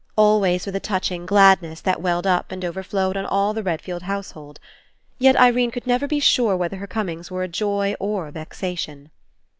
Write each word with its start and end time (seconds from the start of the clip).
Always 0.15 0.65
with 0.65 0.75
a 0.75 0.79
touching 0.79 1.27
gladness 1.27 1.79
that 1.81 2.01
welled 2.01 2.25
up 2.25 2.51
and 2.51 2.65
overflowed 2.65 3.15
on 3.15 3.23
all 3.27 3.53
the 3.53 3.61
Redfield 3.61 4.01
house 4.01 4.31
hold. 4.31 4.59
Yet 5.19 5.35
Irene 5.35 5.69
could 5.69 5.85
never 5.85 6.07
be 6.07 6.19
sure 6.19 6.57
whether 6.57 6.77
her 6.77 6.87
comings 6.87 7.29
were 7.29 7.43
a 7.43 7.47
joy 7.47 7.93
or 7.99 8.25
a 8.25 8.31
vexation. 8.31 9.11